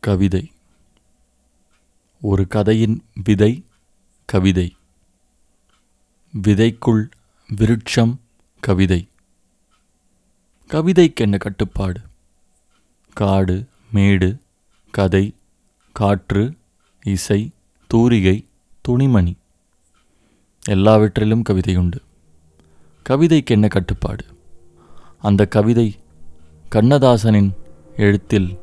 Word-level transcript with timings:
கவிதை. 0.00 0.52
ஒரு 2.20 2.46
கதையின் 2.46 3.04
விதை 3.24 3.64
கவிதை. 4.24 4.76
விதைக்குள் 6.42 7.10
விருட்சம் 7.56 8.16
கவிதை. 8.60 9.08
கவிதைக்கென்ன 10.68 11.38
கட்டுப்பாடு? 11.38 12.00
காடு 13.14 13.66
மேடு 13.92 14.40
கதை 14.90 15.34
காற்று 15.92 16.56
இசை 17.02 17.50
தூரிகை 17.86 18.46
துணிமணி. 18.80 19.36
எல்லாவற்றிலும் 20.64 21.42
கவிதை 21.42 21.76
உண்டு. 21.76 22.02
கவிதைக்கென்ன 23.08 23.68
கட்டுப்பாடு? 23.68 24.24
அந்த 25.18 25.46
கவிதை 25.46 25.98
கண்ணதாசனின் 26.70 27.52
எழுத்தில் 27.96 28.58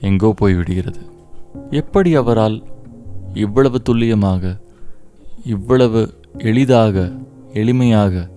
எங்கோ 0.00 0.34
போய்விடுகிறது 0.40 1.00
எப்படி 1.70 2.14
அவரால் 2.14 2.62
இவ்வளவு 3.34 3.82
துல்லியமாக 3.82 4.56
இவ்வளவு 5.44 6.14
எளிதாக 6.38 7.12
எளிமையாக 7.52 8.28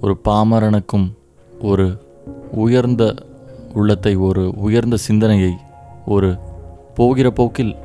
ஒரு 0.00 0.20
பாமரனுக்கும் 0.24 1.12
ஒரு 1.60 2.02
உயர்ந்த 2.50 3.14
உள்ளத்தை 3.74 4.16
ஒரு 4.16 4.52
உயர்ந்த 4.56 4.96
சிந்தனையை 4.96 5.56
ஒரு 6.06 6.38
போகிற 6.94 7.30
போக்கில் 7.30 7.76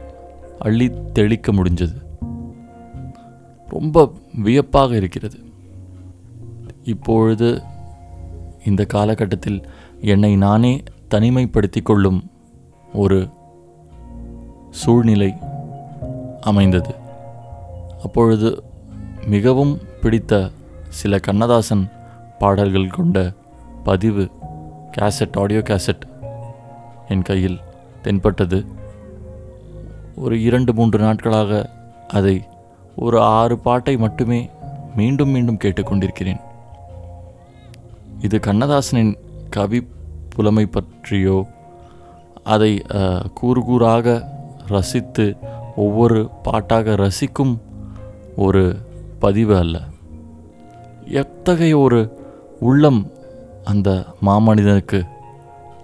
அள்ளி 0.59 0.91
தெளிக்க 1.13 1.53
முடிஞ்சது. 1.53 1.95
ரொம்ப 3.67 4.13
வியப்பாக 4.33 4.95
இருக்கிறது. 4.95 5.37
இப்பொழுது 6.83 7.61
இந்த 8.65 8.85
காலகட்டத்தில் 8.85 9.63
என்னை 10.01 10.35
நானே 10.35 10.83
தனிமைப்படுத்தி 11.13 11.81
கொள்ளும் 11.83 12.23
ஒரு 12.93 13.29
சூழ்நிலை 14.71 15.35
அமைந்தது. 16.41 16.95
அப்பொழுது 18.03 18.63
மிகவும் 19.25 19.79
பிடித்த 20.01 20.49
சில 20.89 21.19
கண்ணதாசன் 21.19 21.89
பாடல்கள் 22.39 22.87
கொண்ட 22.87 23.31
பதிவு 23.83 24.29
கேசட் 24.97 25.39
ஆடியோ 25.39 25.59
கேசட் 25.59 26.01
என் 27.07 27.21
கையில் 27.21 27.59
தென்பட்டது. 28.01 28.65
ஒரு 30.15 30.41
இரண்டு 30.41 30.73
மூன்று 30.73 30.99
நாட்களாக 30.99 31.69
அதை 32.07 32.43
ஒரு 32.95 33.21
ஆறு 33.21 33.59
பாட்டை 33.59 33.97
மட்டுமே 33.97 34.49
மீண்டும் 34.95 35.29
மீண்டும் 35.29 35.57
கேட்டுக்கொண்டிருக்கிறேன் 35.57 36.39
இது 38.19 38.37
கண்ணதாசனின் 38.37 39.15
கவி 39.49 39.87
புலமை 40.29 40.65
பற்றியோ 40.65 41.47
அதை 42.53 42.71
கூறு 43.33 43.61
கூறாக 43.61 44.15
ரசித்து 44.67 45.25
ஒவ்வொரு 45.75 46.19
பாட்டாக 46.43 46.95
ரசிக்கும் 47.03 47.53
ஒரு 48.45 48.63
பதிவு 49.19 49.53
அல்ல. 49.57 49.77
எத்தகைய 51.21 51.75
ஒரு 51.77 51.99
உள்ளம் 52.59 53.01
அந்த 53.63 53.89
மாமனிதனுக்கு 54.25 54.99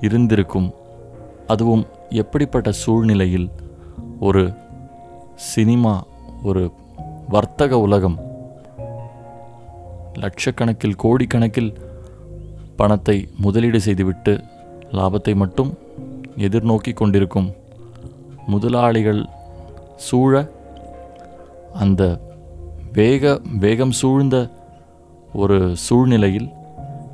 இருந்திருக்கும்? 0.01 0.69
அதுவும் 1.47 1.85
எப்படிப்பட்ட 2.21 2.71
சூழ்நிலையில் 2.83 3.47
ஒரு 4.19 4.43
சினிமா 5.51 5.93
ஒரு 6.43 6.63
வர்த்தக 7.29 7.79
உலகம்? 7.79 8.17
லட்சக்கணக்கில் 10.23 10.99
கோடிக்கணக்கில் 11.03 11.71
பணத்தை 12.75 13.17
முதலீடு 13.37 13.79
செய்துவிட்டு 13.81 14.33
லாபத்தை 14.91 15.33
மட்டும் 15.35 15.71
எதிர்நோக்கி 16.37 16.93
கொண்டிருக்கும் 16.93 17.53
முதலாளிகள் 18.47 19.25
சூழ 19.95 20.51
அந்த 21.73 22.19
வேக 22.91 23.41
வேகம் 23.59 23.91
சூழ்ந்த 23.91 24.49
ஒரு 25.33 25.75
சூழ்நிலையில் 25.75 26.49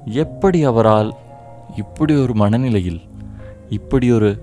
எப்படி 0.05 0.63
அவரால் 0.63 1.15
இப்படி 1.75 2.21
ஒரு 2.21 2.33
மனநிலையில் 2.33 3.01
இப்படி 3.69 4.11
ஒரு 4.11 4.41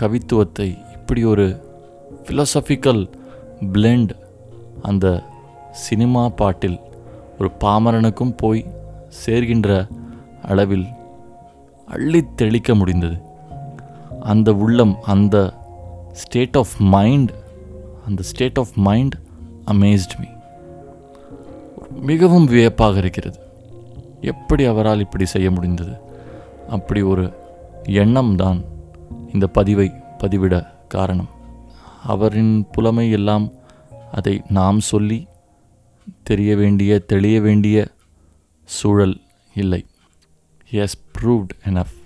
கவித்துவத்தை 0.00 0.78
இப்படி 0.92 1.24
ஒரு 1.24 1.62
ஃபிலோசஃபிக்கல் 2.24 3.10
பிளெண்ட் 3.60 4.10
அந்த 4.82 5.22
சினிமா 5.70 6.28
பாட்டில் 6.28 6.80
ஒரு 7.38 7.50
பாமரனுக்கும் 7.60 8.36
போய் 8.36 8.66
சேர்கின்ற 9.26 9.88
அளவில் 10.42 10.86
அள்ளி 11.86 12.24
தெளிக்க 12.36 12.74
முடிந்தது. 12.74 13.25
அந்த 14.20 14.54
உள்ளம் 14.54 14.96
அந்த 15.02 15.54
ஸ்டேட் 16.12 16.56
ஆஃப் 16.56 16.76
மைண்ட் 16.78 17.32
அந்த 18.06 18.22
state 18.22 18.58
of 18.58 18.74
mind 18.74 19.14
amazed 19.66 20.18
me 20.18 20.26
மிகவும் 22.00 22.44
வியப்பாக 22.44 22.98
இருக்கிறது. 22.98 23.38
எப்படி 24.20 24.64
அவரால் 24.64 25.00
இப்படி 25.00 25.24
செய்ய 25.24 25.50
முடிந்தது? 25.50 25.98
அப்படி 26.68 27.02
ஒரு 27.02 27.32
எண்ணம் 27.82 28.36
தான் 28.36 28.64
இந்த 29.32 29.46
பதிவை 29.46 29.92
பதிவிட 30.18 30.66
காரணம். 30.88 31.28
அவரின் 32.06 32.66
புலமை 32.72 33.10
எல்லாம் 33.10 33.50
அதை 34.12 34.42
நாம் 34.48 34.80
சொல்லி 34.80 35.26
தெரிய 36.22 36.56
வேண்டிய 36.56 36.98
தெளிய 36.98 37.40
வேண்டிய 37.40 37.86
சூழல் 38.64 39.20
இல்லை. 39.54 39.86
எஸ் 40.70 40.98
ப்ரூவ்ட் 41.18 41.54
எனஃப் 41.64 41.96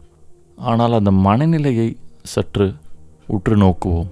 ஆனால் 0.61 0.93
அந்த 0.93 1.11
மனநிலையை 1.11 1.97
சற்று 2.23 2.75
உற்று 3.27 3.57
நோக்குவோம். 3.57 4.09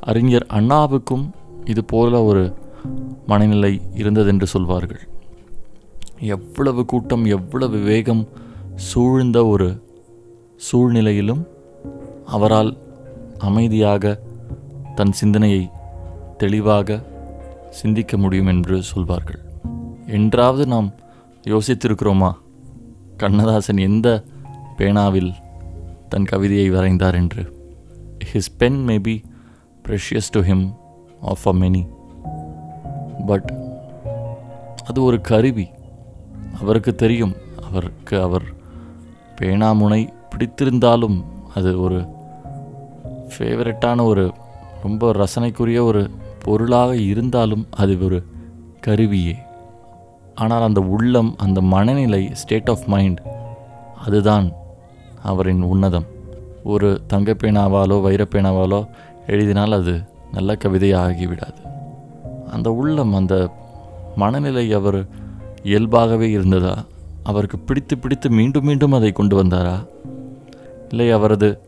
அறிஞர் 0.00 0.46
அண்ணாவுக்கும் 0.48 1.30
இது 1.64 1.84
போல 1.84 2.22
ஒரு 2.22 2.54
மனநிலை 3.26 3.80
இருந்ததென்று 3.94 4.46
சொல்வார்கள். 4.46 5.08
எவ்வளவு 6.20 6.84
கூட்டம் 6.84 7.24
எவ்வளவு 7.24 7.78
வேகம் 7.78 8.28
சூழ்ந்த 8.74 9.46
ஒரு 9.46 9.84
சூழ்நிலையிலும் 10.56 11.46
அவரால் 12.26 12.76
அமைதியாக 13.38 14.20
தன் 14.94 15.12
சிந்தனையை 15.12 15.68
தெளிவாக 16.38 17.02
சிந்திக்க 17.70 18.16
முடியும் 18.16 18.46
என்று 18.46 18.82
சொல்வார்கள். 18.82 19.40
என்றாவது 20.06 20.66
நாம் 20.66 20.92
யோசித்திருக்கிறோமா? 21.46 22.32
கண்ணதாசன் 23.16 23.76
எந்த 23.76 24.22
பேனாவில் 24.78 25.32
தன் 26.10 26.30
கவிதையை 26.32 26.68
வரைந்தார் 26.70 27.14
என்று. 27.14 27.42
His 28.32 28.52
pen 28.58 28.78
may 28.88 28.96
be 28.98 29.14
precious 29.84 30.30
to 30.30 30.40
him 30.40 30.64
of 31.20 31.46
a 31.46 31.52
many 31.52 31.82
but 33.26 33.50
அது 34.88 34.98
ஒரு 35.02 35.20
கருவி. 35.20 35.66
அவருக்கு 36.60 36.92
தெரியும் 36.94 37.34
அவருக்கு 37.66 38.16
அவர் 38.22 38.46
பேனாமுனை 39.40 40.00
பிடித்திருந்தாலும் 40.30 41.18
அது 41.54 41.70
ஒரு 41.80 42.00
ஃபேவரட்டான 43.32 44.04
ஒரு 44.04 44.24
ரொம்ப 44.82 45.10
ரசனைக்குரிய 45.12 45.80
ஒரு 45.90 46.02
பொருளாக 46.44 46.92
இருந்தாலும் 47.12 47.64
அது 47.82 47.94
ஒரு 48.04 48.18
கருவியே. 48.80 49.36
ஆனால் 50.34 50.62
அந்த 50.62 50.80
உள்ளம் 50.94 51.30
அந்த 51.38 51.60
மனநிலை 51.74 52.22
ஸ்டேட் 52.32 52.70
ஆஃப் 52.70 52.86
மைண்ட் 52.86 53.20
அதுதான் 54.06 54.46
அவரின் 55.22 55.62
உன்னதம். 55.62 56.06
ஒரு 56.64 57.00
தங்கப்பேனாவாலோ 57.12 57.96
வைரப்பேனாவாலோ 58.06 58.88
எழுதினால் 59.26 59.72
அது 59.72 60.02
நல்ல 60.32 60.54
கவிதையாக 60.54 61.12
ஆகிவிடாது 61.12 61.60
அந்த 62.50 62.72
உள்ளம் 62.72 63.14
அந்த 63.14 63.50
மனநிலை 64.16 64.72
அவர் 64.72 65.06
இயல்பாகவே 65.62 66.30
இருந்ததா? 66.30 66.84
அவருக்கு 67.22 67.58
பிடித்து 67.58 67.98
பிடித்து 67.98 68.30
மீண்டும் 68.30 68.64
மீண்டும் 68.64 68.92
அதை 68.92 69.12
கொண்டு 69.12 69.44
வந்தாரா? 69.44 69.86
இல்லை 70.88 71.10
அவரது 71.10 71.58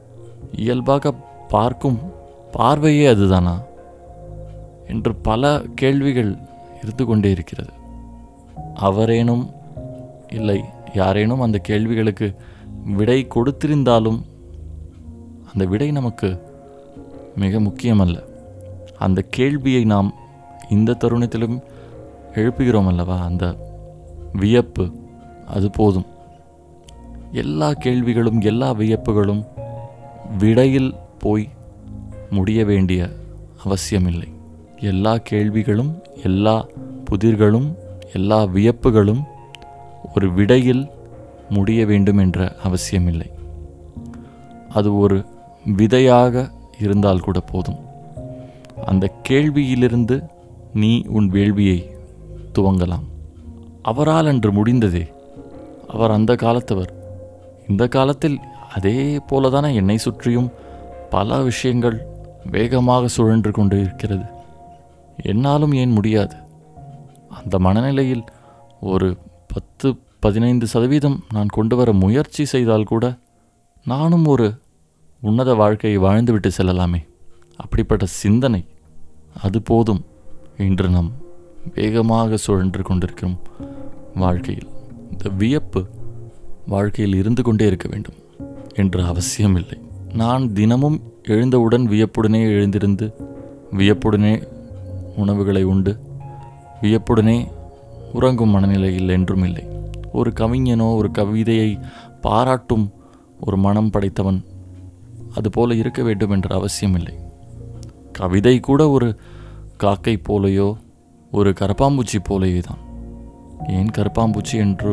இயல்பாக 0.56 1.12
பார்க்கும் 1.48 2.00
பார்வையே 2.52 3.14
அதுதானா? 3.14 3.62
என்று 4.88 5.14
பல 5.14 5.62
கேள்விகள் 5.74 6.36
இருந்து 6.82 7.04
கொண்டே 7.04 7.30
இருக்கிறது. 7.30 7.70
அவரேனும் 8.74 9.50
இல்லை 10.28 10.64
யாரேனும் 10.94 11.40
அந்த 11.40 11.58
கேள்விகளுக்கு 11.58 12.34
விடை 12.84 13.26
கொடுத்திருந்தாலும் 13.34 14.22
அந்த 15.52 15.64
விடை 15.64 15.90
நமக்கு 15.90 16.42
மிக 17.36 17.60
முக்கியமல்ல. 17.60 18.22
அந்த 18.98 19.24
கேள்வியை 19.28 19.84
நாம் 19.84 20.14
இந்த 20.70 20.96
தருணத்திலும் 21.04 21.60
எழுப்புகிறோம் 22.34 22.86
அல்லவா? 22.86 23.24
அந்த 23.24 23.56
வியப்பு 24.32 24.90
அது 25.46 25.70
போதும். 25.70 26.04
எல்லா 27.32 27.72
கேள்விகளும் 27.72 28.40
எல்லா 28.40 28.70
வியப்புகளும் 28.70 29.44
விடையில் 30.38 30.94
போய் 31.18 31.48
முடிய 32.30 32.64
வேண்டிய 32.64 33.08
அவசியமில்லை. 33.64 34.28
எல்லா 34.80 35.16
கேள்விகளும் 35.16 36.02
எல்லா 36.22 36.66
புதிர்களும் 37.10 37.74
எல்லா 38.12 38.42
வியப்புகளும் 38.42 39.22
ஒரு 40.14 40.32
விடையில் 40.32 40.90
முடிய 41.52 41.86
வேண்டும் 41.86 42.18
என்ற 42.18 42.56
அவசியமில்லை. 42.62 43.30
அது 44.68 44.98
ஒரு 44.98 45.24
விதையாக 45.64 46.50
இருந்தால் 46.78 47.20
கூட 47.20 47.40
போதும். 47.40 47.78
அந்த 48.84 49.12
கேள்வியிலிருந்து 49.28 50.26
நீ 50.74 51.02
உன் 51.06 51.30
வேள்வியை 51.30 51.86
துவங்கலாம். 52.58 53.06
அவரால் 53.82 54.26
அன்று 54.26 54.52
முடிந்ததே. 54.52 55.12
அவர் 55.88 56.10
அந்த 56.10 56.32
காலத்தவர். 56.34 56.92
இந்த 57.68 57.88
காலத்தில் 57.88 58.38
அதே 58.74 59.20
போலதானே 59.30 59.74
என்னை 59.74 59.98
சுற்றியும் 59.98 60.50
பல 61.10 61.42
விஷயங்கள் 61.42 62.06
வேகமாக 62.50 63.08
சுழன்று 63.08 63.50
கொண்டு 63.50 63.80
இருக்கிறது. 63.80 64.24
என்னாலும் 65.22 65.72
ஏன் 65.72 65.90
முடியாது? 65.90 66.36
அந்த 67.28 67.58
மனநிலையில் 67.58 68.24
ஒரு 68.80 69.16
பத்து 69.46 69.94
பதினைந்து 70.24 70.66
சதவீதம் 70.66 71.16
நான் 71.32 71.46
கொண்டு 71.46 71.76
வர 71.76 71.92
முயற்சி 71.92 72.44
செய்தால் 72.44 72.84
கூட 72.84 73.04
நானும் 73.86 74.26
ஒரு 74.26 74.46
உன்னத 75.22 75.54
வாழ்க்கையை 75.54 75.98
வாழ்ந்துவிட்டு 76.00 76.50
செல்லலாமே. 76.56 77.00
அப்படிப்பட்ட 77.56 78.06
சிந்தனை 78.06 78.64
அது 79.42 79.62
போதும் 79.62 80.04
இன்று 80.58 80.88
நாம் 80.88 81.10
வேகமாக 81.74 82.36
சுழன்று 82.36 82.82
கொண்டிருக்கும் 82.82 83.36
வாழ்க்கையில். 84.14 84.68
இந்த 85.10 85.28
வியப்பு 85.28 85.82
வாழ்க்கையில் 86.66 87.18
இருந்து 87.18 87.42
கொண்டே 87.42 87.66
இருக்க 87.66 87.88
வேண்டும் 87.88 88.18
என்று 88.74 89.04
அவசியமில்லை. 89.04 89.78
நான் 90.14 90.52
தினமும் 90.52 91.00
எழுந்தவுடன் 91.28 91.88
வியப்புடனே 91.88 92.42
எழுந்திருந்து 92.54 93.08
வியப்புடனே 93.72 94.34
உணவுகளை 95.16 95.62
உண்டு 95.62 95.94
வியப்புடனே 96.82 97.38
உறங்கும் 98.12 98.48
மனநிலையில் 98.48 99.08
என்றும் 99.08 99.44
இல்லை 99.44 99.64
ஒரு 100.12 100.32
கவிஞனோ 100.40 100.94
ஒரு 100.96 101.10
கவிதையை 101.10 101.78
பாராட்டும் 102.20 102.86
ஒரு 103.40 103.56
மனம் 103.56 103.90
படைத்தவன் 103.90 104.40
அதுபோல 105.34 105.74
இருக்க 105.74 106.02
வேண்டும் 106.02 106.30
என்ற 106.30 106.48
அவசியமில்லை. 106.54 107.14
கவிதை 108.12 108.60
கூட 108.60 108.90
ஒரு 108.90 109.08
காக்கை 109.76 110.14
போலையோ 110.28 110.68
ஒரு 111.32 111.50
கரப்பாம்பூச்சி 111.50 112.18
போலையே 112.28 112.58
தான். 112.58 112.82
ஏன் 113.68 113.90
கரப்பாம்பூச்சி 113.96 114.56
என்று 114.56 114.92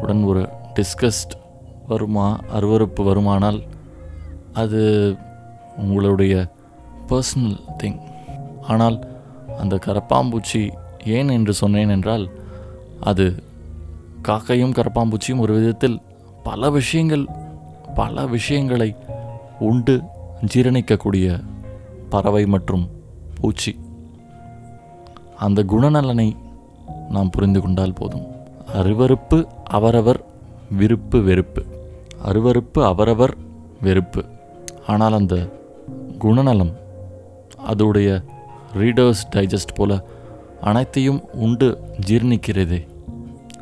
உடன் 0.00 0.22
ஒரு 0.24 0.48
டிஸ்கஸ்ட் 0.74 1.34
வருமா 1.86 2.26
அருவருப்பு 2.54 3.02
வருமானால் 3.02 3.60
அது 4.52 4.82
உங்களுடைய 5.76 6.34
பர்சனல் 7.08 7.58
திங் 7.82 8.00
ஆனால் 8.62 8.98
அந்த 9.58 9.76
கரப்பாம்பூச்சி 9.86 10.62
ஏன் 11.04 11.28
என்று 11.28 11.52
சொன்னேன் 11.52 11.88
என்றால் 11.88 12.26
அது 13.00 13.26
காக்கையும் 14.22 14.72
கரப்பாம்பூச்சியும் 14.72 15.38
ஒரு 15.38 15.54
விதத்தில் 15.54 16.00
பல 16.42 16.70
விஷயங்கள் 16.70 17.24
பல 17.94 18.26
விஷயங்களை 18.26 18.96
உண்டு 19.58 20.02
ஜீரணிக்கக்கூடிய 20.54 21.44
பறவை 22.08 22.46
மற்றும் 22.46 22.88
பூச்சி. 23.40 23.78
அந்த 25.36 25.62
குணநலனை 25.62 26.36
நாம் 27.08 27.30
புரிந்து 27.30 27.60
கொண்டால் 27.60 27.92
போதும். 27.92 28.26
அருவருப்பு 28.74 29.44
அவரவர் 29.64 30.24
விருப்பு 30.70 31.22
வெறுப்பு. 31.22 31.64
அருவருப்பு 32.24 32.84
அவரவர் 32.84 33.36
வெறுப்பு. 33.80 34.24
ஆனால் 34.86 35.12
அந்த 35.12 35.48
குணநலம் 36.18 36.72
அதோடைய 37.68 38.24
ரீடர்ஸ் 38.74 39.26
டைஜஸ்ட் 39.30 39.74
போல 39.74 40.02
அனைத்தையும் 40.60 41.22
உண்டு 41.32 41.78
ஜீர்ணிக்கிறதே. 42.06 42.89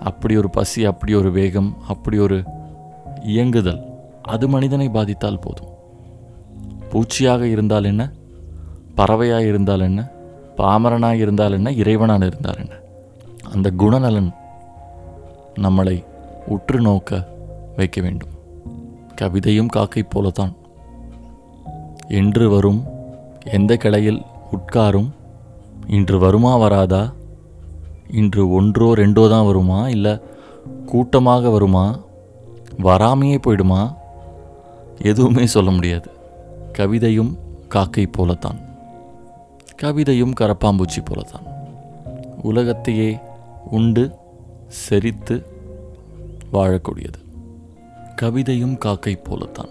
அப்படி 0.00 0.36
ஒரு 0.36 0.50
பசி 0.50 0.84
அப்படி 0.84 1.14
ஒரு 1.14 1.30
வேகம் 1.30 1.76
அப்படி 1.88 2.18
ஒரு 2.18 2.42
இயங்குதல் 3.22 3.86
அது 4.22 4.48
மனிதனை 4.48 4.88
பாதித்தால் 4.88 5.38
போதும். 5.38 5.68
பூச்சியாக 6.90 7.46
இருந்தால் 7.46 7.84
என்ன? 7.84 8.12
பறவையாக 8.94 9.46
இருந்தால் 9.46 9.80
என்ன? 9.80 10.08
பாமரனாக 10.56 11.12
இருந்தால் 11.12 11.52
என்ன? 11.52 11.70
இறைவனாக 11.70 12.26
இருந்தால் 12.26 12.58
என்ன? 12.58 12.74
அந்த 13.52 13.72
குணநலன் 13.78 14.30
நம்மளை 15.54 16.04
உற்று 16.46 16.80
நோக்க 16.80 17.28
வைக்க 17.76 18.00
வேண்டும். 18.00 18.28
கவிதையும் 19.14 19.68
காக்கை 19.68 20.02
போலத்தான். 20.02 20.52
என்று 22.08 22.50
வரும் 22.50 22.84
எந்த 23.44 23.76
கிளையில் 23.76 24.22
உட்காரும் 24.52 25.10
இன்று 25.86 26.18
வருமா 26.18 26.56
வராதா? 26.56 27.12
இன்று 28.10 28.50
ஒன்றோ 28.50 28.94
ரெண்டோ 28.94 29.28
தான் 29.28 29.46
வருமா? 29.46 29.88
இல்லை 29.88 30.20
கூட்டமாக 30.86 31.48
வருமா? 31.48 31.98
வராமையே 32.78 33.38
போயிடுமா? 33.46 33.94
எதுவுமே 35.02 35.46
சொல்ல 35.46 35.70
முடியாது. 35.70 36.10
கவிதையும் 36.78 37.36
காக்கை 37.68 38.06
போலத்தான். 38.06 38.58
கவிதையும் 39.82 40.32
கரப்பாம்பூச்சி 40.40 41.04
போலத்தான். 41.04 41.42
உலகத்தையே 42.42 43.18
உண்டு 43.70 44.14
செரித்து 44.88 45.44
வாழக்கூடியது. 46.52 47.20
கவிதையும் 48.22 48.78
காக்கை 48.78 49.16
போலத்தான். 49.16 49.68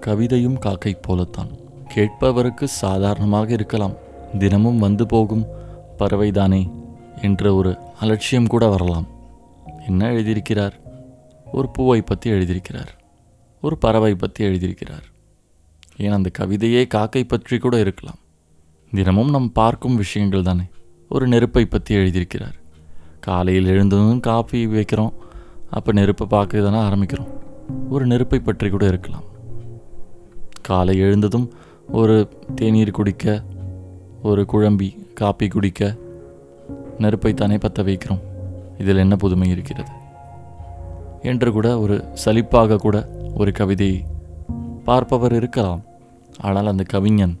கவிதையும் 0.00 0.58
காக்கை 0.58 0.96
போலத்தான். 1.02 1.48
கேட்பவருக்கு 1.94 2.64
சாதாரணமாக 2.64 3.52
இருக்கலாம். 3.52 3.92
தினமும் 4.38 4.78
வந்து 4.78 5.06
போகும் 5.06 5.46
பறவைதானே? 5.98 6.77
என்ற 7.22 7.54
ஒரு 7.54 7.78
அலட்சியம் 8.00 8.46
கூட 8.46 8.66
வரலாம். 8.66 9.06
என்ன 9.86 10.10
எழுதியிருக்கிறார்? 10.10 10.72
ஒரு 11.52 11.68
பூவை 11.68 12.02
பற்றி 12.02 12.30
எழுதியிருக்கிறார். 12.30 12.88
ஒரு 13.60 13.78
பறவை 13.78 14.14
பற்றி 14.14 14.44
எழுதியிருக்கிறார். 14.44 15.06
ஏன் 15.96 16.10
அந்த 16.10 16.30
கவிதையே 16.38 16.86
காக்கை 16.86 17.24
பற்றி 17.24 17.58
கூட 17.58 17.80
இருக்கலாம். 17.80 18.18
தினமும் 18.90 19.30
நாம் 19.30 19.52
பார்க்கும் 19.52 19.96
விஷயங்கள் 19.96 20.42
தானே. 20.42 20.62
ஒரு 21.08 21.28
நெருப்பை 21.28 21.64
பற்றி 21.64 21.94
எழுதியிருக்கிறார். 21.94 22.56
காலையில் 23.20 23.66
எழுந்ததும் 23.66 24.20
காஃபி 24.20 24.66
வைக்கிறோம். 24.66 25.12
அப்போ 25.70 25.92
நெருப்பை 25.92 26.26
பார்க்க 26.26 26.60
தானே 26.60 26.76
ஆரம்பிக்கிறோம். 26.76 27.30
ஒரு 27.88 28.06
நெருப்பை 28.06 28.38
பற்றி 28.38 28.68
கூட 28.68 28.86
இருக்கலாம். 28.86 29.24
காலை 30.62 30.98
எழுந்ததும் 30.98 31.52
ஒரு 31.88 32.28
தேநீர் 32.54 32.90
குடிக்க 32.90 33.44
ஒரு 34.22 34.46
குழம்பி 34.52 35.12
காப்பி 35.12 35.48
குடிக்க 35.48 35.96
நெருப்பை 36.98 37.34
தானே 37.34 37.58
பற்ற 37.58 37.82
வைக்கிறோம். 37.82 38.20
இதில் 38.78 38.96
என்ன 38.96 39.16
புதுமை 39.16 39.50
இருக்கிறது? 39.50 39.90
என்று 41.22 41.52
கூட 41.52 41.80
ஒரு 41.80 42.04
சலிப்பாக 42.24 42.76
கூட 42.76 43.08
ஒரு 43.36 43.52
கவிதையை 43.52 44.04
பார்ப்பவர் 44.84 45.34
இருக்கலாம். 45.34 45.80
ஆனால் 46.40 46.66
அந்த 46.66 46.82
கவிஞன் 46.82 47.38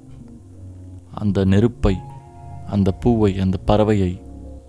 அந்த 1.14 1.44
நெருப்பை 1.44 1.96
அந்த 2.66 2.90
பூவை 2.90 3.40
அந்த 3.40 3.58
பறவையை 3.66 4.20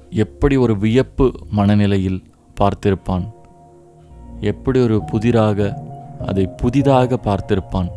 எப்படி 0.09 0.55
ஒரு 0.55 0.77
வியப்பு 0.77 1.31
மனநிலையில் 1.49 2.23
பார்த்திருப்பான்? 2.59 3.31
எப்படி 4.39 4.81
ஒரு 4.81 5.03
புதிராக 5.03 5.83
அதை 6.27 6.49
புதிதாக 6.57 7.19
பார்த்திருப்பான்? 7.23 7.89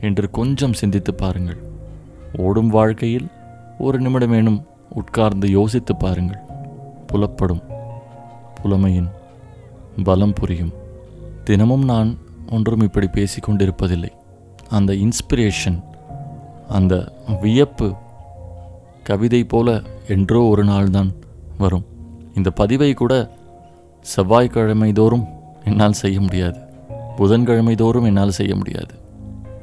என்று 0.00 0.30
கொஞ்சம் 0.30 0.72
சிந்தித்து 0.72 1.14
பாருங்கள். 1.14 1.56
ஓடும் 2.36 2.68
வாழ்க்கையில் 2.68 3.28
ஒரு 3.78 4.00
நிமிடமேனும் 4.00 4.62
உட்கார்ந்து 4.98 5.46
யோசித்து 5.50 5.92
பாருங்கள். 5.96 6.40
புலப்படும் 7.06 7.62
புலமையின் 8.58 9.10
பலம் 10.04 10.32
புரியும். 10.32 10.72
தினமும் 11.44 11.84
நான் 11.84 12.10
ஒன்றும் 12.50 12.80
இப்படி 12.80 13.08
பேசிக்கொண்டிருப்பதில்லை 13.12 14.10
அந்த 14.70 14.92
இன்ஸ்பிரேஷன் 15.04 15.78
அந்த 16.68 16.94
வியப்பு 17.40 17.88
கவிதை 19.02 19.40
போல 19.44 19.82
என்றோ 20.08 20.40
ஒரு 20.42 20.64
நாள்தான் 20.64 21.10
வரும். 21.58 21.84
இந்த 22.34 22.50
பதிவை 22.50 22.90
கூட 22.94 23.12
செவ்வாய்க்கிழமை 24.02 24.90
தோறும் 24.92 25.26
என்னால் 25.64 26.00
செய்ய 26.02 26.18
முடியாது. 26.20 26.60
புதன்கிழமை 27.16 27.74
தோறும் 27.74 28.04
என்னால் 28.04 28.38
செய்ய 28.40 28.52
முடியாது. 28.54 28.94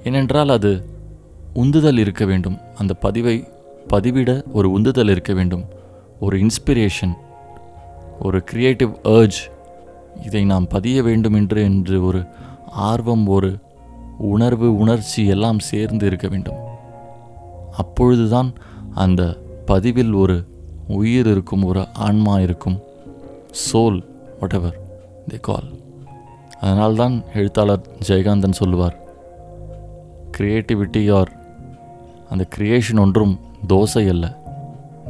ஏனென்றால் 0.04 0.50
அது 0.50 0.72
உந்துதல் 1.54 1.98
இருக்க 1.98 2.24
வேண்டும். 2.26 2.58
அந்த 2.78 2.94
பதிவை 2.94 3.36
பதிவிட 3.94 4.44
ஒரு 4.52 4.72
உந்துதல் 4.72 5.10
இருக்க 5.10 5.34
வேண்டும். 5.34 5.66
ஒரு 6.20 6.38
இன்ஸ்பிரேஷன் 6.38 7.14
ஒரு 8.20 8.44
கிரியேட்டிவ் 8.44 8.94
ஏர்ஜ் 9.04 9.50
இதை 10.26 10.46
நாம் 10.46 10.68
பதிய 10.68 11.04
வேண்டும் 11.04 11.34
என்று 11.34 11.64
என்று 11.64 12.06
ஒரு 12.06 12.26
ஆர்வம் 12.66 13.28
ஒரு 13.28 13.58
உணர்வு 14.18 14.78
உணர்ச்சி 14.78 15.26
எல்லாம் 15.26 15.60
சேர்ந்து 15.60 16.06
இருக்க 16.06 16.28
வேண்டும். 16.28 16.60
அப்பொழுதுதான் 17.72 18.54
அந்த 18.94 19.38
பதிவில் 19.66 20.14
ஒரு 20.14 20.48
உயிர் 20.88 21.28
இருக்கும் 21.28 21.64
ஒரு 21.64 21.88
ஆன்மா 21.94 22.40
இருக்கும். 22.40 22.80
சோல் 23.72 24.06
வாட் 24.40 24.54
எவர் 24.54 24.78
தே 25.30 25.40
கால் 25.40 25.68
அதனால்தான் 26.60 27.24
எழுத்தாளர் 27.34 27.88
ஜெயகாந்தன் 28.08 28.52
சொல்லுவார் 28.52 28.98
கிரியேட்டிவிட்டி 30.38 31.14
ஆர் 31.14 31.32
அந்த 32.30 32.48
கிரியேஷன் 32.58 33.00
ஒன்றும் 33.00 33.40
தோசை 33.72 34.04
அல்ல 34.14 34.26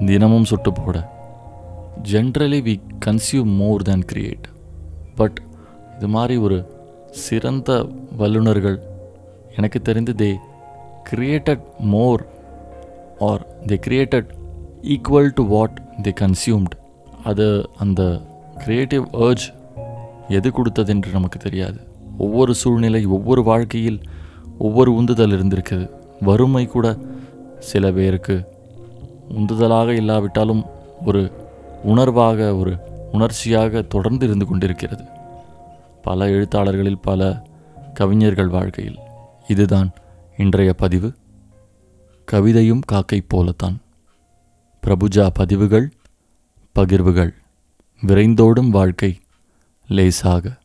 தினமும் 0.05 0.47
சுட்டு 0.49 0.71
போட. 0.73 0.97
Generally 2.11 2.59
we 2.67 2.75
consume 3.05 3.51
more 3.61 3.81
than 3.81 4.05
create 4.11 4.47
but 5.15 5.37
இது 5.97 6.07
மாதிரி 6.07 6.35
ஒரு 6.37 6.57
சிறந்த 7.25 7.69
வல்லுநர்கள் 8.17 8.77
எனக்கு 9.55 9.81
தெரிந்து 9.81 10.13
they 10.13 10.31
created 11.09 11.63
more 11.93 12.21
are 13.19 13.43
they 13.65 13.77
created 13.87 14.29
equal 14.95 15.31
to 15.33 15.45
what 15.47 15.77
the 16.01 16.13
consumed 16.21 16.77
அது 17.23 17.47
அந்த 17.77 18.01
கிரியேட்டிவ் 18.63 19.05
ஏர்ஜ் 19.27 19.45
எது 20.27 20.51
கொடுத்தது 20.51 20.91
என்று 20.93 21.11
நமக்கு 21.11 21.39
தெரியாது. 21.39 21.79
ஒவ்வொரு 22.17 22.55
சூழ்நிலை 22.55 23.05
ஒவ்வொரு 23.05 23.43
வாழ்க்கையில் 23.43 23.99
ஒவ்வொரு 24.57 24.91
உந்துதல் 24.93 25.31
இருந்திருக்குது 25.31 25.85
வறுமை 26.21 26.65
கூட 26.67 26.87
சில 27.65 27.91
பேருக்கு 27.91 28.35
உந்துதலாக 29.29 29.87
இல்லாவிட்டாலும் 29.87 30.65
ஒரு 31.05 31.31
உணர்வாக 31.87 32.59
ஒரு 32.59 32.77
உணர்ச்சியாக 33.11 33.81
தொடர்ந்து 33.81 34.25
இருந்து 34.25 34.45
கொண்டிருக்கிறது. 34.45 35.03
பல 36.01 36.27
எழுத்தாளர்களில் 36.29 36.99
பல 36.99 37.45
கவிஞர்கள் 37.93 38.47
வாழ்க்கையில் 38.47 38.99
இதுதான் 39.47 39.91
இன்றைய 40.37 40.73
பதிவு. 40.73 41.13
கவிதையும் 42.31 42.81
காக்கை 42.85 43.21
போலத்தான். 43.27 43.81
பிரபுஜா 44.83 45.29
பதிவுகள் 45.33 45.93
பகிர்வுகள் 46.79 47.33
விரைந்தோடும் 48.05 48.69
வாழ்க்கை 48.69 49.19
லேசாக. 49.87 50.55